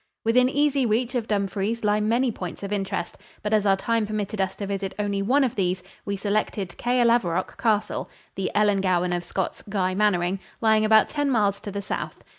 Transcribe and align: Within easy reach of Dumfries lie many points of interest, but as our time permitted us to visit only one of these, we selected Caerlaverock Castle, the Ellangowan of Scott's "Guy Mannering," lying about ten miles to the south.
Within 0.25 0.49
easy 0.49 0.83
reach 0.83 1.13
of 1.13 1.27
Dumfries 1.27 1.83
lie 1.83 1.99
many 1.99 2.31
points 2.31 2.63
of 2.63 2.73
interest, 2.73 3.19
but 3.43 3.53
as 3.53 3.67
our 3.67 3.77
time 3.77 4.07
permitted 4.07 4.41
us 4.41 4.55
to 4.55 4.65
visit 4.65 4.95
only 4.97 5.21
one 5.21 5.43
of 5.43 5.53
these, 5.53 5.83
we 6.05 6.15
selected 6.17 6.75
Caerlaverock 6.75 7.55
Castle, 7.59 8.09
the 8.33 8.49
Ellangowan 8.55 9.15
of 9.15 9.23
Scott's 9.23 9.61
"Guy 9.69 9.93
Mannering," 9.93 10.39
lying 10.59 10.83
about 10.85 11.07
ten 11.09 11.29
miles 11.29 11.59
to 11.59 11.69
the 11.69 11.83
south. 11.83 12.23